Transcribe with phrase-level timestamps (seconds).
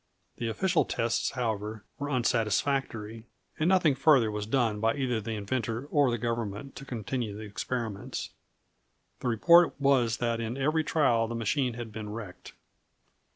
[0.37, 3.27] The official tests, however, were unsatisfactory,
[3.59, 7.43] and nothing further was done by either the inventor or the government to continue the
[7.43, 8.31] experiments.
[9.19, 12.53] The report was that in every trial the machines had been wrecked.